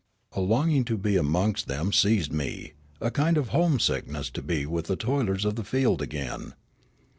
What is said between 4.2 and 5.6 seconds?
to be with the toilers of